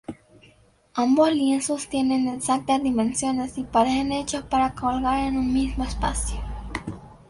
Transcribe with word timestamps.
Ambos 0.95 1.31
lienzos 1.31 1.87
tienen 1.87 2.27
exactas 2.27 2.81
dimensiones 2.81 3.55
y 3.59 3.65
parecen 3.65 4.11
hechos 4.11 4.41
para 4.41 4.73
colgar 4.73 5.19
en 5.27 5.37
un 5.37 5.53
mismo 5.53 5.83
espacio. 5.83 6.39